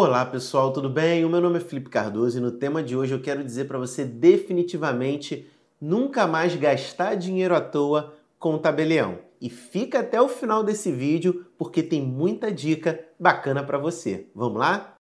[0.00, 1.24] Olá pessoal, tudo bem?
[1.24, 3.80] O meu nome é Felipe Cardoso e no tema de hoje eu quero dizer para
[3.80, 9.18] você definitivamente nunca mais gastar dinheiro à toa com o tabelião.
[9.40, 14.28] E fica até o final desse vídeo porque tem muita dica bacana para você.
[14.36, 14.94] Vamos lá?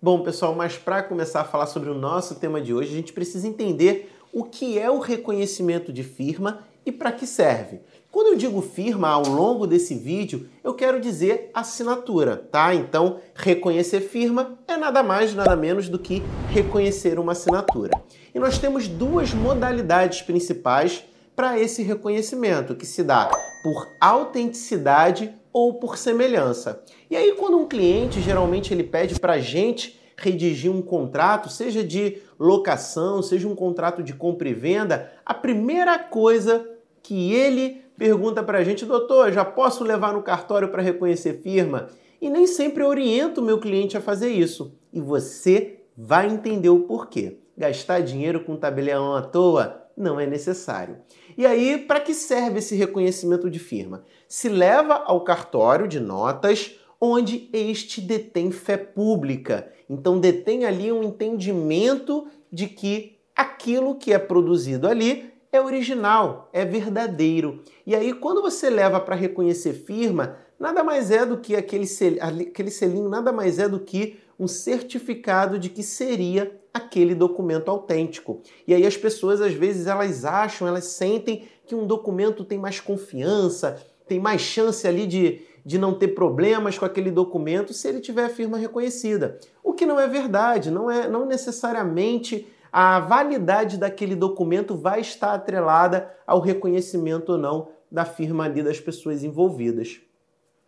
[0.00, 3.12] Bom, pessoal, mas para começar a falar sobre o nosso tema de hoje, a gente
[3.12, 7.80] precisa entender o que é o reconhecimento de firma e para que serve.
[8.10, 12.72] Quando eu digo firma ao longo desse vídeo, eu quero dizer assinatura, tá?
[12.74, 17.90] Então, reconhecer firma é nada mais, nada menos do que reconhecer uma assinatura.
[18.34, 23.28] E nós temos duas modalidades principais para esse reconhecimento, que se dá
[23.64, 26.82] por autenticidade ou por semelhança.
[27.10, 31.82] E aí, quando um cliente geralmente ele pede para a gente redigir um contrato, seja
[31.82, 36.73] de locação, seja um contrato de compra e venda, a primeira coisa
[37.04, 41.88] que ele pergunta para a gente, doutor, já posso levar no cartório para reconhecer firma?
[42.20, 44.74] E nem sempre oriento o meu cliente a fazer isso.
[44.90, 47.38] E você vai entender o porquê.
[47.56, 50.96] Gastar dinheiro com tabelião à toa não é necessário.
[51.36, 54.02] E aí, para que serve esse reconhecimento de firma?
[54.26, 59.70] Se leva ao cartório de notas onde este detém fé pública.
[59.90, 66.64] Então detém ali um entendimento de que aquilo que é produzido ali é original, é
[66.64, 67.62] verdadeiro.
[67.86, 72.14] E aí, quando você leva para reconhecer firma, nada mais é do que aquele, sel,
[72.20, 78.42] aquele selinho, nada mais é do que um certificado de que seria aquele documento autêntico.
[78.66, 82.80] E aí as pessoas às vezes elas acham, elas sentem que um documento tem mais
[82.80, 88.00] confiança, tem mais chance ali de, de não ter problemas com aquele documento se ele
[88.00, 89.38] tiver a firma reconhecida.
[89.62, 92.44] O que não é verdade, não é não necessariamente
[92.76, 98.80] a validade daquele documento vai estar atrelada ao reconhecimento ou não da firma ali das
[98.80, 100.00] pessoas envolvidas.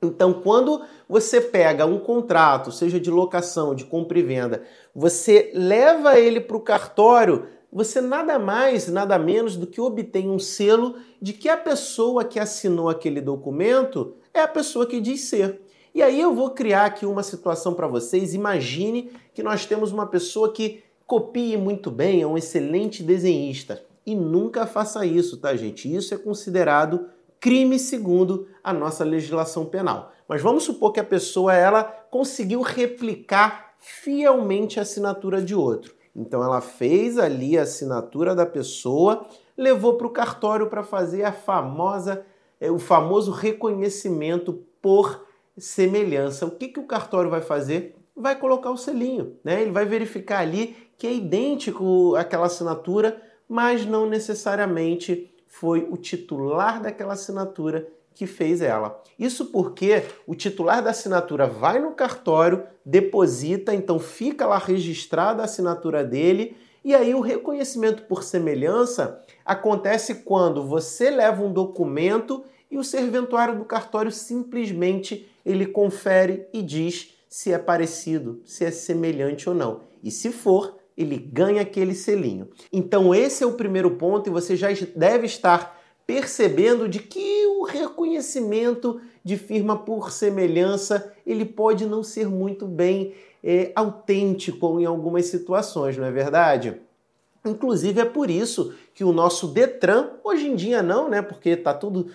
[0.00, 4.62] Então, quando você pega um contrato, seja de locação, de compra e venda,
[4.94, 10.38] você leva ele para o cartório, você nada mais, nada menos do que obtém um
[10.38, 15.60] selo de que a pessoa que assinou aquele documento é a pessoa que diz ser.
[15.94, 18.32] E aí eu vou criar aqui uma situação para vocês.
[18.32, 23.82] Imagine que nós temos uma pessoa que copie muito bem, é um excelente desenhista.
[24.06, 25.92] E nunca faça isso, tá, gente?
[25.92, 27.08] Isso é considerado
[27.40, 30.12] crime segundo a nossa legislação penal.
[30.28, 35.96] Mas vamos supor que a pessoa ela conseguiu replicar fielmente a assinatura de outro.
[36.14, 39.26] Então ela fez ali a assinatura da pessoa,
[39.56, 42.24] levou para o cartório para fazer a famosa,
[42.60, 45.26] é, o famoso reconhecimento por
[45.58, 46.46] semelhança.
[46.46, 47.99] O que, que o cartório vai fazer?
[48.16, 49.62] Vai colocar o selinho, né?
[49.62, 56.80] Ele vai verificar ali que é idêntico àquela assinatura, mas não necessariamente foi o titular
[56.80, 59.02] daquela assinatura que fez ela.
[59.18, 65.46] Isso porque o titular da assinatura vai no cartório, deposita, então fica lá registrada a
[65.46, 72.78] assinatura dele, e aí o reconhecimento por semelhança acontece quando você leva um documento e
[72.78, 79.48] o serventuário do cartório simplesmente ele confere e diz se é parecido, se é semelhante
[79.48, 79.82] ou não.
[80.02, 82.48] E se for, ele ganha aquele selinho.
[82.72, 87.64] Então esse é o primeiro ponto e você já deve estar percebendo de que o
[87.64, 93.14] reconhecimento de firma por semelhança ele pode não ser muito bem
[93.44, 96.80] é, autêntico em algumas situações, não é verdade?
[97.44, 101.22] Inclusive é por isso que o nosso Detran, hoje em dia não, né?
[101.22, 102.08] Porque está tudo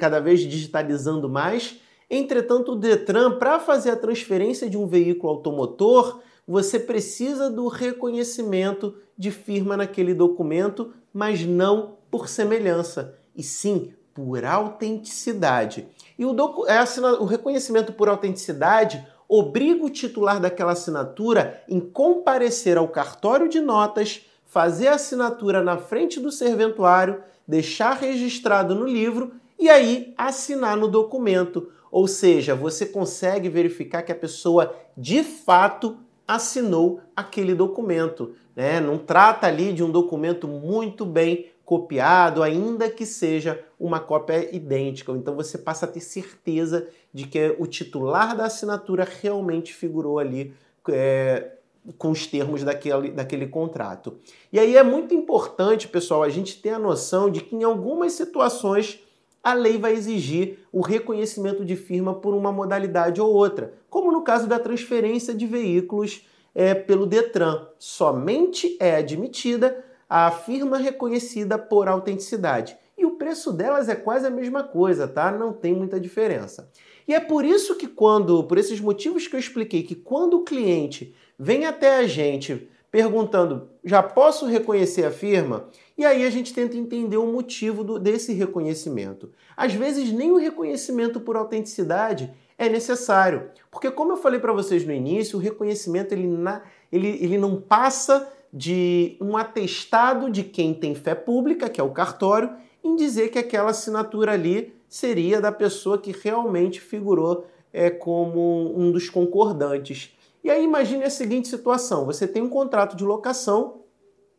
[0.00, 1.80] cada vez digitalizando mais.
[2.08, 8.94] Entretanto, o Detran, para fazer a transferência de um veículo automotor, você precisa do reconhecimento
[9.18, 15.88] de firma naquele documento, mas não por semelhança, e sim por autenticidade.
[16.18, 16.34] E o,
[16.66, 16.82] é
[17.18, 24.22] o reconhecimento por autenticidade obriga o titular daquela assinatura em comparecer ao cartório de notas,
[24.44, 30.88] fazer a assinatura na frente do serventuário, deixar registrado no livro e aí assinar no
[30.88, 31.70] documento.
[31.96, 35.96] Ou seja, você consegue verificar que a pessoa de fato
[36.28, 38.34] assinou aquele documento.
[38.54, 38.80] Né?
[38.80, 45.10] Não trata ali de um documento muito bem copiado, ainda que seja uma cópia idêntica.
[45.12, 50.52] Então você passa a ter certeza de que o titular da assinatura realmente figurou ali
[50.90, 51.52] é,
[51.96, 54.18] com os termos daquele, daquele contrato.
[54.52, 58.12] E aí é muito importante, pessoal, a gente ter a noção de que em algumas
[58.12, 59.00] situações
[59.46, 64.22] a lei vai exigir o reconhecimento de firma por uma modalidade ou outra, como no
[64.22, 67.64] caso da transferência de veículos é, pelo Detran.
[67.78, 72.76] Somente é admitida a firma reconhecida por autenticidade.
[72.98, 75.30] E o preço delas é quase a mesma coisa, tá?
[75.30, 76.68] Não tem muita diferença.
[77.06, 80.44] E é por isso que quando, por esses motivos que eu expliquei, que quando o
[80.44, 85.68] cliente vem até a gente perguntando, já posso reconhecer a firma?
[85.98, 89.28] E aí a gente tenta entender o motivo do, desse reconhecimento.
[89.54, 94.86] Às vezes nem o reconhecimento por autenticidade é necessário, porque como eu falei para vocês
[94.86, 100.72] no início, o reconhecimento ele, na, ele, ele não passa de um atestado de quem
[100.72, 102.48] tem fé pública, que é o cartório,
[102.82, 108.90] em dizer que aquela assinatura ali seria da pessoa que realmente figurou é, como um
[108.90, 110.15] dos concordantes.
[110.46, 113.80] E aí imagine a seguinte situação: você tem um contrato de locação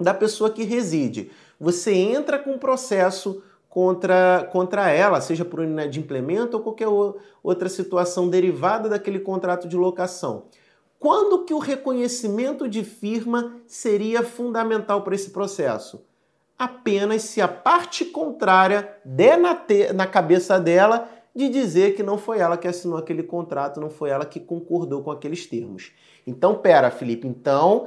[0.00, 1.30] da pessoa que reside.
[1.60, 6.88] Você entra com um processo contra, contra ela, seja por inadimplemento ou qualquer
[7.42, 10.44] outra situação derivada daquele contrato de locação.
[10.98, 16.02] Quando que o reconhecimento de firma seria fundamental para esse processo?
[16.58, 22.18] Apenas se a parte contrária der na, te, na cabeça dela de dizer que não
[22.18, 25.92] foi ela que assinou aquele contrato, não foi ela que concordou com aqueles termos.
[26.26, 27.86] Então, pera, Felipe, então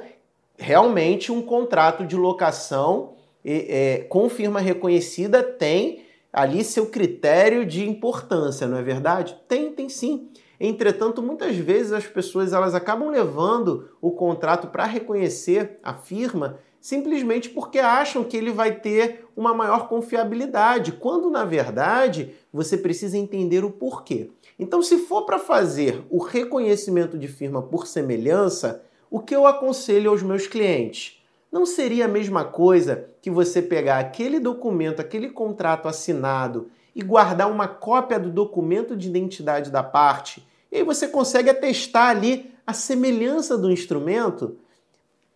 [0.57, 3.13] realmente um contrato de locação
[3.43, 9.37] é, com firma reconhecida tem ali seu critério de importância, não é verdade?
[9.47, 10.29] Tem, tem sim.
[10.59, 17.49] Entretanto, muitas vezes as pessoas elas acabam levando o contrato para reconhecer a firma simplesmente
[17.49, 23.63] porque acham que ele vai ter uma maior confiabilidade, quando na verdade você precisa entender
[23.63, 24.29] o porquê.
[24.59, 30.11] Então, se for para fazer o reconhecimento de firma por semelhança, o que eu aconselho
[30.11, 31.23] aos meus clientes?
[31.49, 37.49] Não seria a mesma coisa que você pegar aquele documento, aquele contrato assinado e guardar
[37.49, 40.45] uma cópia do documento de identidade da parte?
[40.69, 44.57] E aí você consegue atestar ali a semelhança do instrumento?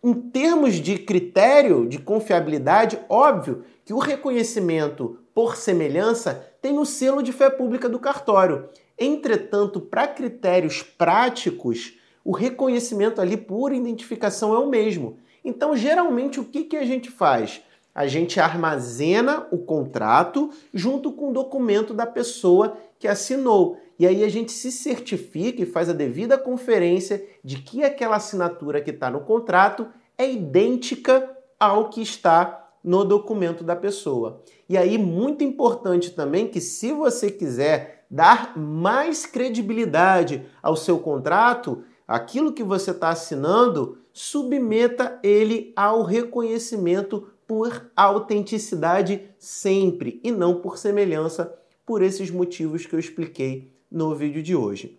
[0.02, 7.20] Em termos de critério de confiabilidade, óbvio que o reconhecimento por semelhança tem o selo
[7.20, 8.68] de fé pública do cartório.
[8.96, 15.18] Entretanto, para critérios práticos, o reconhecimento ali por identificação é o mesmo.
[15.44, 17.60] Então, geralmente, o que, que a gente faz?
[17.92, 23.78] A gente armazena o contrato junto com o documento da pessoa que assinou.
[23.98, 28.80] E aí a gente se certifica e faz a devida conferência de que aquela assinatura
[28.80, 34.40] que está no contrato é idêntica ao que está no documento da pessoa.
[34.68, 41.82] E aí, muito importante também que se você quiser dar mais credibilidade ao seu contrato,
[42.06, 50.78] aquilo que você está assinando, submeta ele ao reconhecimento por autenticidade sempre e não por
[50.78, 51.52] semelhança,
[51.84, 54.98] por esses motivos que eu expliquei no vídeo de hoje.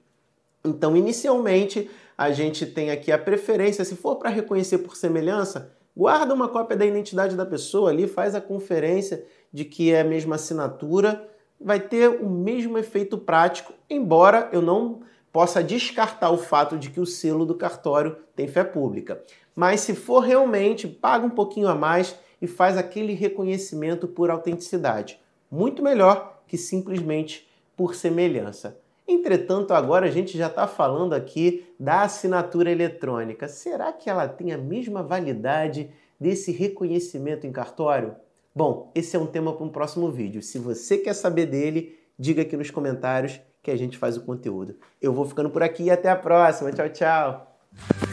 [0.63, 6.33] Então, inicialmente, a gente tem aqui a preferência, se for para reconhecer por semelhança, guarda
[6.33, 10.35] uma cópia da identidade da pessoa ali, faz a conferência de que é a mesma
[10.35, 11.27] assinatura,
[11.59, 15.01] vai ter o mesmo efeito prático, embora eu não
[15.31, 19.21] possa descartar o fato de que o selo do cartório tem fé pública.
[19.55, 25.19] Mas se for realmente, paga um pouquinho a mais e faz aquele reconhecimento por autenticidade.
[25.51, 27.48] Muito melhor que simplesmente
[27.79, 28.77] por semelhança.
[29.07, 33.47] Entretanto, agora a gente já está falando aqui da assinatura eletrônica.
[33.47, 35.89] Será que ela tem a mesma validade
[36.19, 38.17] desse reconhecimento em cartório?
[38.53, 40.41] Bom, esse é um tema para um próximo vídeo.
[40.41, 44.75] Se você quer saber dele, diga aqui nos comentários que a gente faz o conteúdo.
[45.01, 46.73] Eu vou ficando por aqui e até a próxima.
[46.73, 48.08] Tchau, tchau!